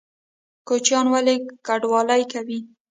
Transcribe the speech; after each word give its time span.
کوچیان 0.67 1.05
ولې 1.13 1.35
کډوالي 1.67 2.23
کوي؟ 2.31 2.59